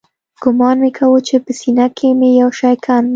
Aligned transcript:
ګومان 0.43 0.77
مې 0.83 0.89
کاوه 0.97 1.19
چې 1.27 1.35
په 1.45 1.51
سينه 1.59 1.85
کښې 1.97 2.09
مې 2.19 2.29
يو 2.41 2.49
شى 2.59 2.73
کم 2.85 3.03
دى. 3.05 3.09